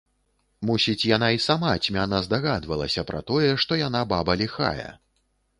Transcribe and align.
Мусіць, 0.67 1.07
яна 1.11 1.27
і 1.35 1.41
сама 1.49 1.75
цьмяна 1.87 2.23
здагадвалася 2.29 3.05
пра 3.13 3.21
тое, 3.31 3.53
што 3.65 3.81
яна 3.87 4.01
баба 4.15 4.33
ліхая. 4.45 4.89